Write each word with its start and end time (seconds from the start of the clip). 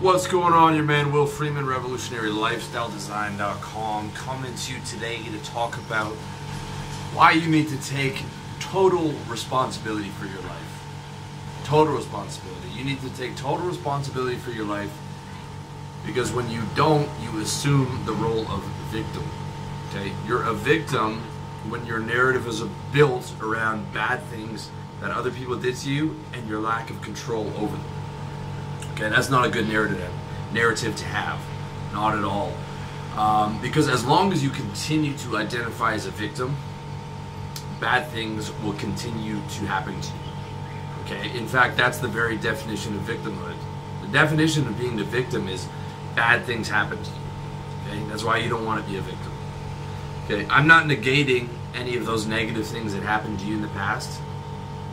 What's 0.00 0.28
going 0.28 0.52
on? 0.52 0.76
Your 0.76 0.84
man 0.84 1.10
Will 1.10 1.26
Freeman, 1.26 1.64
RevolutionaryLifestyleDesign.com, 1.64 4.12
coming 4.12 4.54
to 4.54 4.72
you 4.72 4.78
today 4.82 5.24
to 5.24 5.38
talk 5.42 5.76
about 5.76 6.12
why 7.14 7.32
you 7.32 7.48
need 7.48 7.68
to 7.70 7.76
take 7.78 8.22
total 8.60 9.12
responsibility 9.26 10.10
for 10.10 10.26
your 10.26 10.40
life. 10.42 10.84
Total 11.64 11.92
responsibility. 11.92 12.68
You 12.68 12.84
need 12.84 13.00
to 13.00 13.10
take 13.16 13.34
total 13.34 13.66
responsibility 13.66 14.36
for 14.36 14.52
your 14.52 14.66
life 14.66 14.96
because 16.06 16.30
when 16.30 16.48
you 16.48 16.62
don't, 16.76 17.10
you 17.20 17.40
assume 17.40 18.04
the 18.04 18.12
role 18.12 18.46
of 18.52 18.62
victim. 18.92 19.24
Okay? 19.88 20.12
You're 20.28 20.44
a 20.44 20.54
victim 20.54 21.20
when 21.68 21.84
your 21.84 21.98
narrative 21.98 22.46
is 22.46 22.62
built 22.92 23.34
around 23.40 23.92
bad 23.92 24.22
things 24.26 24.70
that 25.00 25.10
other 25.10 25.32
people 25.32 25.56
did 25.56 25.74
to 25.78 25.90
you 25.90 26.14
and 26.34 26.48
your 26.48 26.60
lack 26.60 26.88
of 26.88 27.02
control 27.02 27.52
over 27.56 27.76
them. 27.76 27.97
Okay, 28.98 29.08
that's 29.10 29.30
not 29.30 29.46
a 29.46 29.48
good 29.48 29.68
narrative 29.68 30.10
narrative 30.52 30.96
to 30.96 31.04
have, 31.04 31.38
not 31.92 32.18
at 32.18 32.24
all. 32.24 32.52
Um, 33.16 33.60
because 33.62 33.88
as 33.88 34.04
long 34.04 34.32
as 34.32 34.42
you 34.42 34.50
continue 34.50 35.16
to 35.18 35.36
identify 35.36 35.92
as 35.94 36.06
a 36.06 36.10
victim, 36.10 36.56
bad 37.78 38.08
things 38.08 38.52
will 38.60 38.72
continue 38.72 39.36
to 39.36 39.66
happen 39.66 40.00
to 40.00 40.08
you. 40.08 40.20
Okay, 41.04 41.38
in 41.38 41.46
fact, 41.46 41.76
that's 41.76 41.98
the 41.98 42.08
very 42.08 42.36
definition 42.36 42.96
of 42.96 43.02
victimhood. 43.02 43.54
The 44.02 44.08
definition 44.08 44.66
of 44.66 44.76
being 44.76 44.96
the 44.96 45.04
victim 45.04 45.46
is 45.46 45.68
bad 46.16 46.44
things 46.44 46.68
happen 46.68 47.00
to 47.00 47.10
you. 47.10 47.16
Okay, 47.86 48.08
that's 48.08 48.24
why 48.24 48.38
you 48.38 48.48
don't 48.48 48.64
want 48.64 48.84
to 48.84 48.90
be 48.90 48.98
a 48.98 49.00
victim. 49.00 49.32
Okay, 50.24 50.44
I'm 50.50 50.66
not 50.66 50.86
negating 50.86 51.48
any 51.72 51.96
of 51.96 52.04
those 52.04 52.26
negative 52.26 52.66
things 52.66 52.94
that 52.94 53.04
happened 53.04 53.38
to 53.38 53.46
you 53.46 53.54
in 53.54 53.62
the 53.62 53.68
past. 53.68 54.20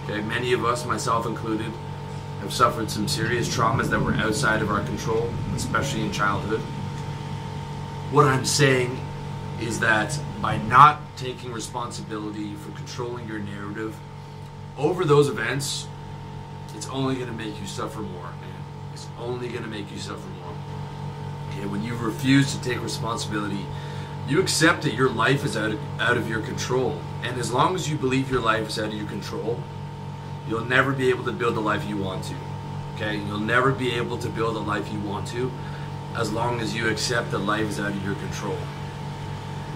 Okay, 0.04 0.22
many 0.22 0.54
of 0.54 0.64
us, 0.64 0.86
myself 0.86 1.26
included, 1.26 1.72
have 2.46 2.54
suffered 2.54 2.92
some 2.92 3.08
serious 3.08 3.50
traumas 3.50 3.90
that 3.90 4.00
were 4.00 4.14
outside 4.14 4.62
of 4.62 4.70
our 4.70 4.84
control, 4.84 5.28
especially 5.56 6.02
in 6.02 6.12
childhood. 6.12 6.60
What 8.12 8.28
I'm 8.28 8.46
saying 8.46 9.00
is 9.60 9.80
that 9.80 10.18
by 10.44 10.58
not 10.58 11.02
taking 11.18 11.52
responsibility 11.52 12.54
for 12.54 12.70
controlling 12.74 13.28
your 13.28 13.40
narrative 13.40 13.98
over 14.78 15.06
those 15.06 15.28
events, 15.28 15.88
it's 16.76 16.88
only 16.90 17.16
going 17.16 17.28
to 17.28 17.34
make 17.34 17.60
you 17.60 17.66
suffer 17.66 18.02
more, 18.02 18.26
man. 18.26 18.64
It's 18.94 19.08
only 19.18 19.48
going 19.48 19.64
to 19.64 19.70
make 19.70 19.92
you 19.92 19.98
suffer 19.98 20.28
more. 20.44 20.54
Okay, 21.50 21.66
when 21.66 21.82
you 21.82 21.96
refuse 21.96 22.54
to 22.54 22.62
take 22.62 22.80
responsibility, 22.84 23.66
you 24.28 24.40
accept 24.40 24.84
that 24.84 24.94
your 24.94 25.10
life 25.10 25.44
is 25.44 25.58
out 25.58 25.72
of, 25.72 25.80
out 26.00 26.16
of 26.16 26.30
your 26.30 26.42
control. 26.42 27.02
And 27.24 27.40
as 27.40 27.52
long 27.52 27.74
as 27.74 27.90
you 27.90 27.98
believe 27.98 28.30
your 28.30 28.42
life 28.42 28.68
is 28.68 28.78
out 28.78 28.90
of 28.90 28.94
your 28.94 29.08
control, 29.08 29.60
You'll 30.48 30.66
never 30.66 30.94
be 30.94 31.10
able 31.10 31.24
to 31.26 31.32
build 31.32 31.56
the 31.56 31.62
life 31.62 31.88
you 31.88 31.98
want 31.98 32.24
to. 32.26 32.36
Okay? 32.96 33.18
You'll 33.18 33.40
never 33.40 33.72
be 33.72 33.94
able 33.94 34.18
to 34.20 34.30
build 34.30 34.56
the 34.56 34.60
life 34.60 34.92
you 34.92 35.00
want 35.02 35.28
to 35.30 35.52
as 36.16 36.32
long 36.32 36.62
as 36.62 36.76
you 36.76 36.88
accept 36.88 37.32
that 37.32 37.40
life 37.40 37.68
is 37.68 37.80
out 37.80 37.92
of 37.92 38.06
your 38.06 38.16
control. 38.16 38.58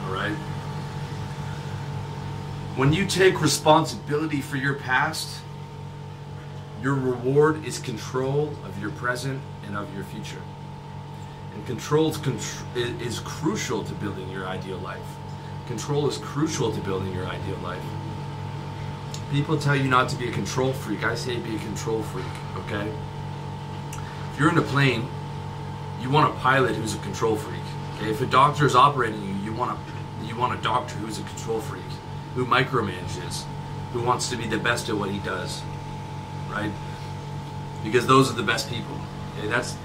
All 0.05 0.13
right? 0.13 0.35
When 2.75 2.93
you 2.93 3.05
take 3.05 3.41
responsibility 3.41 4.39
for 4.41 4.55
your 4.55 4.75
past, 4.75 5.41
your 6.81 6.93
reward 6.93 7.65
is 7.65 7.77
control 7.77 8.53
of 8.63 8.79
your 8.79 8.91
present 8.91 9.41
and 9.65 9.75
of 9.75 9.93
your 9.93 10.05
future. 10.05 10.41
And 11.53 11.65
control 11.65 12.09
is 12.09 13.19
crucial 13.19 13.83
to 13.83 13.93
building 13.95 14.29
your 14.29 14.47
ideal 14.47 14.77
life. 14.77 15.01
Control 15.67 16.07
is 16.07 16.19
crucial 16.19 16.71
to 16.71 16.79
building 16.81 17.13
your 17.13 17.25
ideal 17.25 17.57
life. 17.57 17.83
People 19.31 19.57
tell 19.57 19.75
you 19.75 19.87
not 19.87 20.09
to 20.09 20.15
be 20.15 20.27
a 20.27 20.31
control 20.31 20.73
freak. 20.73 21.03
I 21.03 21.15
say 21.15 21.37
be 21.37 21.55
a 21.55 21.59
control 21.59 22.01
freak, 22.01 22.25
okay? 22.57 22.91
If 24.33 24.39
you're 24.39 24.49
in 24.49 24.57
a 24.57 24.63
plane, 24.63 25.07
you 26.01 26.09
want 26.09 26.33
a 26.33 26.39
pilot 26.39 26.75
who's 26.75 26.95
a 26.95 26.99
control 26.99 27.35
freak. 27.35 27.61
Okay? 27.97 28.09
If 28.09 28.21
a 28.21 28.25
doctor 28.25 28.65
is 28.65 28.75
operating 28.75 29.21
you, 29.23 29.33
you 29.43 29.53
want 29.53 29.77
a 29.77 30.25
you 30.25 30.35
want 30.35 30.57
a 30.57 30.61
doctor 30.61 30.95
who's 30.95 31.19
a 31.19 31.23
control 31.23 31.59
freak, 31.59 31.81
who 32.35 32.45
micromanages, 32.45 33.45
who 33.93 34.01
wants 34.01 34.29
to 34.29 34.35
be 34.35 34.47
the 34.47 34.57
best 34.57 34.89
at 34.89 34.95
what 34.95 35.09
he 35.09 35.19
does. 35.19 35.61
Right? 36.49 36.71
Because 37.83 38.05
those 38.07 38.31
are 38.31 38.35
the 38.35 38.43
best 38.43 38.69
people. 38.69 38.97
Okay, 39.37 39.47
that's 39.47 39.77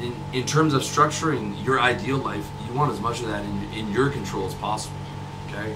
in, 0.00 0.14
in 0.32 0.46
terms 0.46 0.74
of 0.74 0.82
structuring 0.82 1.64
your 1.64 1.80
ideal 1.80 2.18
life, 2.18 2.48
you 2.66 2.72
want 2.72 2.92
as 2.92 3.00
much 3.00 3.20
of 3.20 3.26
that 3.28 3.44
in, 3.44 3.72
in 3.72 3.92
your 3.92 4.10
control 4.10 4.46
as 4.46 4.54
possible. 4.54 4.96
Okay? 5.48 5.74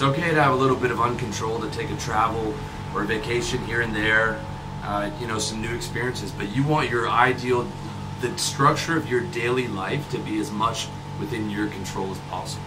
It's 0.00 0.08
okay 0.08 0.30
to 0.30 0.42
have 0.42 0.54
a 0.54 0.56
little 0.56 0.78
bit 0.78 0.90
of 0.90 0.96
uncontrol, 0.96 1.60
to 1.60 1.68
take 1.76 1.90
a 1.90 1.96
travel 1.96 2.54
or 2.94 3.02
a 3.02 3.04
vacation 3.04 3.62
here 3.66 3.82
and 3.82 3.94
there, 3.94 4.42
uh, 4.82 5.10
you 5.20 5.26
know, 5.26 5.38
some 5.38 5.60
new 5.60 5.74
experiences. 5.74 6.32
But 6.32 6.56
you 6.56 6.62
want 6.62 6.88
your 6.88 7.06
ideal, 7.06 7.70
the 8.22 8.34
structure 8.38 8.96
of 8.96 9.10
your 9.10 9.20
daily 9.20 9.68
life 9.68 10.10
to 10.12 10.18
be 10.20 10.40
as 10.40 10.50
much 10.50 10.88
within 11.18 11.50
your 11.50 11.66
control 11.66 12.10
as 12.12 12.18
possible. 12.30 12.64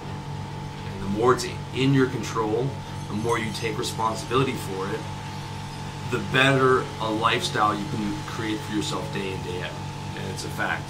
And 0.93 1.01
the 1.01 1.07
more 1.17 1.33
it's 1.33 1.47
in 1.73 1.95
your 1.95 2.05
control, 2.05 2.67
the 3.07 3.15
more 3.15 3.39
you 3.39 3.51
take 3.53 3.79
responsibility 3.79 4.53
for 4.53 4.87
it, 4.89 4.99
the 6.11 6.19
better 6.31 6.85
a 7.01 7.09
lifestyle 7.09 7.73
you 7.73 7.85
can 7.95 8.15
create 8.27 8.59
for 8.59 8.75
yourself 8.75 9.11
day 9.11 9.33
in, 9.33 9.41
day 9.41 9.63
out. 9.63 9.71
And 10.19 10.29
it's 10.29 10.45
a 10.45 10.49
fact. 10.49 10.87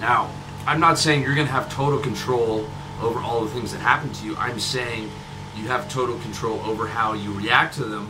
Now, 0.00 0.30
I'm 0.68 0.78
not 0.78 0.98
saying 0.98 1.24
you're 1.24 1.34
going 1.34 1.48
to 1.48 1.52
have 1.52 1.68
total 1.68 1.98
control 1.98 2.68
over 3.00 3.20
all 3.20 3.44
the 3.44 3.50
things 3.50 3.72
that 3.72 3.80
happen 3.80 4.12
to 4.12 4.26
you. 4.26 4.36
I'm 4.36 4.58
saying 4.58 5.10
you 5.56 5.68
have 5.68 5.88
total 5.88 6.18
control 6.20 6.60
over 6.60 6.86
how 6.86 7.12
you 7.14 7.32
react 7.32 7.74
to 7.76 7.84
them, 7.84 8.08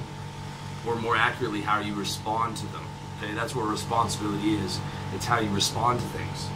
or 0.87 0.97
more 0.97 1.17
accurately, 1.17 1.61
how 1.61 1.81
you 1.81 1.95
respond 1.95 2.57
to 2.59 2.67
them. 2.67 2.85
Okay, 3.23 3.35
that's 3.35 3.55
what 3.55 3.69
responsibility 3.69 4.55
is. 4.55 4.81
It's 5.15 5.27
how 5.27 5.41
you 5.41 5.51
respond 5.51 6.01
to 6.01 6.07
things. 6.07 6.49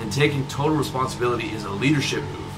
And 0.00 0.12
taking 0.12 0.46
total 0.48 0.76
responsibility 0.76 1.48
is 1.48 1.64
a 1.64 1.70
leadership 1.70 2.22
move. 2.22 2.52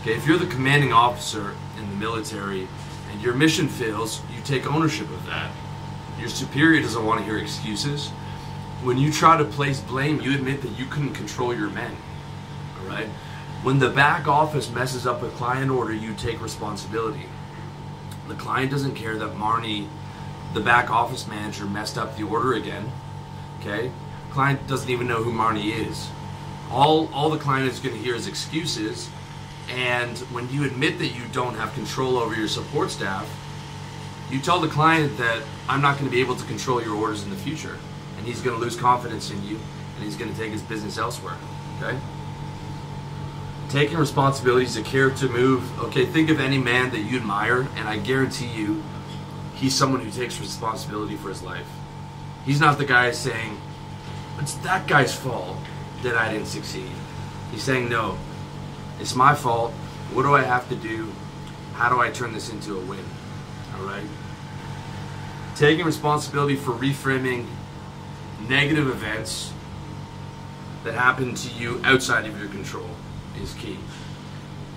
Okay, 0.00 0.14
if 0.14 0.26
you're 0.26 0.38
the 0.38 0.46
commanding 0.46 0.92
officer 0.92 1.54
in 1.78 1.88
the 1.90 1.96
military 1.96 2.66
and 3.12 3.20
your 3.20 3.34
mission 3.34 3.68
fails, 3.68 4.22
you 4.34 4.42
take 4.42 4.66
ownership 4.66 5.08
of 5.10 5.26
that. 5.26 5.50
Your 6.18 6.28
superior 6.28 6.80
doesn't 6.80 7.04
want 7.04 7.20
to 7.20 7.24
hear 7.24 7.38
excuses. 7.38 8.08
When 8.82 8.96
you 8.96 9.12
try 9.12 9.36
to 9.36 9.44
place 9.44 9.80
blame, 9.80 10.20
you 10.20 10.34
admit 10.34 10.62
that 10.62 10.78
you 10.78 10.86
couldn't 10.86 11.12
control 11.12 11.54
your 11.54 11.70
men. 11.70 11.94
All 12.80 12.88
right? 12.88 13.08
When 13.62 13.78
the 13.78 13.90
back 13.90 14.26
office 14.26 14.70
messes 14.70 15.06
up 15.06 15.22
a 15.22 15.28
client 15.30 15.70
order, 15.70 15.92
you 15.92 16.14
take 16.14 16.40
responsibility. 16.40 17.26
The 18.26 18.34
client 18.34 18.70
doesn't 18.70 18.94
care 18.94 19.18
that 19.18 19.34
Marnie, 19.34 19.86
the 20.54 20.60
back 20.60 20.90
office 20.90 21.26
manager, 21.26 21.66
messed 21.66 21.98
up 21.98 22.16
the 22.16 22.22
order 22.22 22.54
again. 22.54 22.90
Okay? 23.60 23.92
Client 24.30 24.66
doesn't 24.66 24.88
even 24.88 25.06
know 25.06 25.22
who 25.22 25.30
Marnie 25.30 25.76
is. 25.76 26.08
All 26.70 27.10
all 27.12 27.28
the 27.28 27.38
client 27.38 27.70
is 27.70 27.80
going 27.80 27.94
to 27.94 28.00
hear 28.00 28.14
is 28.14 28.26
excuses. 28.26 29.10
And 29.68 30.16
when 30.32 30.48
you 30.48 30.64
admit 30.64 30.98
that 30.98 31.08
you 31.08 31.24
don't 31.30 31.54
have 31.56 31.74
control 31.74 32.16
over 32.16 32.34
your 32.34 32.48
support 32.48 32.90
staff, 32.90 33.28
you 34.30 34.40
tell 34.40 34.58
the 34.58 34.68
client 34.68 35.18
that 35.18 35.42
I'm 35.68 35.82
not 35.82 35.98
going 35.98 36.06
to 36.06 36.10
be 36.10 36.22
able 36.22 36.36
to 36.36 36.46
control 36.46 36.82
your 36.82 36.96
orders 36.96 37.24
in 37.24 37.30
the 37.30 37.36
future. 37.36 37.76
And 38.16 38.26
he's 38.26 38.40
going 38.40 38.56
to 38.56 38.62
lose 38.62 38.74
confidence 38.74 39.30
in 39.30 39.46
you 39.46 39.58
and 39.96 40.04
he's 40.04 40.16
going 40.16 40.32
to 40.32 40.38
take 40.38 40.50
his 40.50 40.62
business 40.62 40.96
elsewhere. 40.96 41.36
Okay? 41.78 41.98
Taking 43.70 43.98
responsibility 43.98 44.64
is 44.64 44.76
a 44.76 44.82
character 44.82 45.28
move. 45.28 45.78
Okay, 45.78 46.04
think 46.04 46.28
of 46.28 46.40
any 46.40 46.58
man 46.58 46.90
that 46.90 47.02
you 47.02 47.16
admire, 47.16 47.68
and 47.76 47.88
I 47.88 47.98
guarantee 47.98 48.48
you, 48.48 48.82
he's 49.54 49.76
someone 49.76 50.00
who 50.00 50.10
takes 50.10 50.40
responsibility 50.40 51.14
for 51.14 51.28
his 51.28 51.40
life. 51.40 51.68
He's 52.44 52.58
not 52.58 52.78
the 52.78 52.84
guy 52.84 53.12
saying, 53.12 53.60
it's 54.40 54.54
that 54.54 54.88
guy's 54.88 55.14
fault 55.14 55.56
that 56.02 56.16
I 56.16 56.32
didn't 56.32 56.48
succeed. 56.48 56.90
He's 57.52 57.62
saying, 57.62 57.88
no, 57.88 58.18
it's 58.98 59.14
my 59.14 59.36
fault. 59.36 59.70
What 60.14 60.24
do 60.24 60.34
I 60.34 60.42
have 60.42 60.68
to 60.70 60.74
do? 60.74 61.12
How 61.74 61.88
do 61.88 62.00
I 62.00 62.10
turn 62.10 62.32
this 62.32 62.50
into 62.50 62.76
a 62.76 62.80
win? 62.80 63.04
All 63.76 63.84
right? 63.84 64.02
Taking 65.54 65.86
responsibility 65.86 66.56
for 66.56 66.72
reframing 66.72 67.46
negative 68.48 68.88
events 68.88 69.52
that 70.82 70.94
happen 70.94 71.36
to 71.36 71.54
you 71.54 71.80
outside 71.84 72.26
of 72.26 72.36
your 72.36 72.48
control 72.48 72.90
is 73.40 73.54
key. 73.54 73.78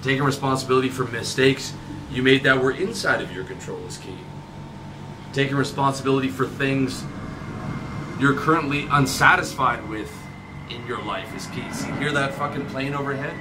Taking 0.02 0.24
responsibility 0.24 0.90
for 0.90 1.06
mistakes 1.06 1.74
you 2.12 2.24
made 2.24 2.44
that 2.44 2.62
were 2.62 2.72
inside 2.72 3.22
of 3.22 3.32
your 3.32 3.44
control 3.44 3.80
is 3.86 3.98
key. 3.98 4.18
Taking 5.32 5.56
responsibility 5.56 6.30
for 6.30 6.48
things 6.48 7.04
you're 8.20 8.36
currently 8.36 8.88
unsatisfied 8.92 9.88
with 9.90 10.12
in 10.70 10.86
your 10.88 11.02
life 11.04 11.36
is 11.36 11.48
key. 11.48 11.70
See, 11.72 11.92
hear 11.94 12.12
that 12.12 12.34
fucking 12.34 12.68
plane 12.68 12.94
overhead? 12.94 13.34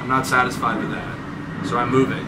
I'm 0.00 0.08
not 0.08 0.26
satisfied 0.26 0.78
with 0.78 0.90
that. 0.90 1.66
So 1.66 1.76
I'm 1.78 1.90
moving. 1.90 2.26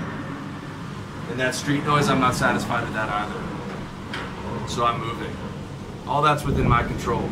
And 1.31 1.41
that 1.41 1.55
street 1.55 1.85
noise, 1.85 2.09
I'm 2.09 2.21
not 2.21 2.35
satisfied 2.35 2.85
with 2.85 2.95
that 2.95 3.09
either. 3.09 4.69
So 4.69 4.85
I'm 4.85 5.01
moving. 5.01 5.35
All 6.07 6.23
that's 6.23 6.45
within 6.45 6.69
my 6.69 6.83
control. 6.83 7.31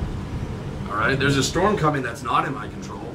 All 0.89 0.97
right? 0.97 1.19
There's 1.19 1.37
a 1.37 1.43
storm 1.43 1.77
coming 1.77 2.03
that's 2.03 2.23
not 2.23 2.47
in 2.47 2.55
my 2.55 2.69
control. 2.69 3.12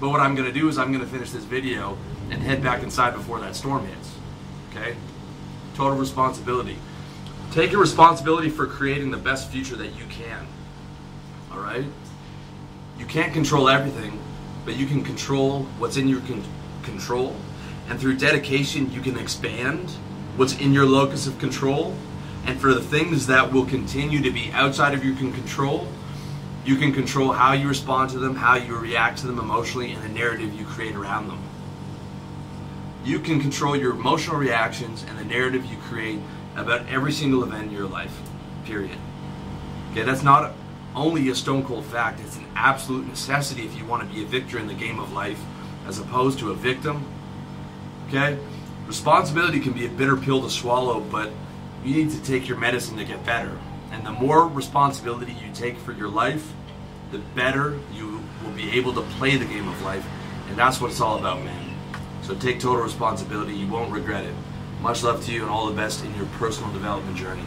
But 0.00 0.10
what 0.10 0.20
I'm 0.20 0.34
going 0.34 0.46
to 0.46 0.58
do 0.58 0.68
is 0.68 0.78
I'm 0.78 0.92
going 0.92 1.04
to 1.04 1.10
finish 1.10 1.30
this 1.30 1.44
video 1.44 1.96
and 2.30 2.42
head 2.42 2.62
back 2.62 2.82
inside 2.82 3.14
before 3.14 3.40
that 3.40 3.56
storm 3.56 3.86
hits. 3.86 4.14
Okay? 4.70 4.96
Total 5.74 5.96
responsibility. 5.96 6.76
Take 7.50 7.72
your 7.72 7.80
responsibility 7.80 8.50
for 8.50 8.66
creating 8.66 9.10
the 9.10 9.16
best 9.16 9.50
future 9.50 9.76
that 9.76 9.96
you 9.96 10.04
can. 10.08 10.46
All 11.52 11.60
right? 11.60 11.84
You 12.98 13.06
can't 13.06 13.32
control 13.32 13.68
everything, 13.68 14.20
but 14.64 14.76
you 14.76 14.86
can 14.86 15.02
control 15.02 15.62
what's 15.78 15.96
in 15.96 16.08
your 16.08 16.20
con- 16.20 16.44
control. 16.82 17.34
And 17.88 17.98
through 17.98 18.18
dedication, 18.18 18.92
you 18.92 19.00
can 19.00 19.18
expand 19.18 19.88
what's 20.36 20.58
in 20.58 20.72
your 20.72 20.86
locus 20.86 21.26
of 21.26 21.38
control. 21.38 21.96
And 22.44 22.60
for 22.60 22.72
the 22.72 22.80
things 22.80 23.26
that 23.26 23.52
will 23.52 23.64
continue 23.66 24.22
to 24.22 24.30
be 24.30 24.50
outside 24.52 24.94
of 24.94 25.04
your 25.04 25.16
control, 25.16 25.88
you 26.68 26.76
can 26.76 26.92
control 26.92 27.32
how 27.32 27.54
you 27.54 27.66
respond 27.66 28.10
to 28.10 28.18
them, 28.18 28.34
how 28.34 28.54
you 28.54 28.76
react 28.76 29.16
to 29.16 29.26
them 29.26 29.38
emotionally, 29.38 29.90
and 29.92 30.02
the 30.02 30.08
narrative 30.10 30.52
you 30.52 30.66
create 30.66 30.94
around 30.94 31.26
them. 31.26 31.42
You 33.06 33.20
can 33.20 33.40
control 33.40 33.74
your 33.74 33.92
emotional 33.92 34.36
reactions 34.36 35.02
and 35.08 35.18
the 35.18 35.24
narrative 35.24 35.64
you 35.64 35.78
create 35.78 36.20
about 36.56 36.86
every 36.86 37.10
single 37.10 37.42
event 37.42 37.68
in 37.68 37.72
your 37.72 37.88
life. 37.88 38.14
Period. 38.66 38.98
Okay, 39.92 40.02
that's 40.02 40.22
not 40.22 40.52
only 40.94 41.30
a 41.30 41.34
stone 41.34 41.64
cold 41.64 41.86
fact, 41.86 42.20
it's 42.20 42.36
an 42.36 42.44
absolute 42.54 43.08
necessity 43.08 43.64
if 43.64 43.74
you 43.74 43.86
want 43.86 44.06
to 44.06 44.14
be 44.14 44.22
a 44.22 44.26
victor 44.26 44.58
in 44.58 44.66
the 44.66 44.74
game 44.74 45.00
of 45.00 45.10
life 45.14 45.42
as 45.86 45.98
opposed 45.98 46.38
to 46.40 46.50
a 46.50 46.54
victim. 46.54 47.02
Okay? 48.08 48.38
Responsibility 48.86 49.58
can 49.58 49.72
be 49.72 49.86
a 49.86 49.88
bitter 49.88 50.18
pill 50.18 50.42
to 50.42 50.50
swallow, 50.50 51.00
but 51.00 51.32
you 51.82 51.94
need 51.94 52.10
to 52.10 52.22
take 52.22 52.46
your 52.46 52.58
medicine 52.58 52.98
to 52.98 53.06
get 53.06 53.24
better. 53.24 53.58
And 53.90 54.04
the 54.04 54.12
more 54.12 54.46
responsibility 54.46 55.32
you 55.32 55.52
take 55.52 55.78
for 55.78 55.92
your 55.92 56.08
life, 56.08 56.52
the 57.10 57.18
better 57.18 57.78
you 57.92 58.22
will 58.44 58.52
be 58.52 58.70
able 58.76 58.92
to 58.94 59.02
play 59.18 59.36
the 59.36 59.44
game 59.44 59.68
of 59.68 59.80
life. 59.82 60.06
And 60.48 60.56
that's 60.56 60.80
what 60.80 60.90
it's 60.90 61.00
all 61.00 61.18
about, 61.18 61.42
man. 61.42 61.74
So 62.22 62.34
take 62.34 62.60
total 62.60 62.82
responsibility. 62.82 63.54
You 63.54 63.68
won't 63.68 63.92
regret 63.92 64.24
it. 64.24 64.34
Much 64.80 65.02
love 65.02 65.24
to 65.24 65.32
you 65.32 65.42
and 65.42 65.50
all 65.50 65.66
the 65.66 65.74
best 65.74 66.04
in 66.04 66.14
your 66.14 66.26
personal 66.38 66.70
development 66.72 67.16
journey. 67.16 67.44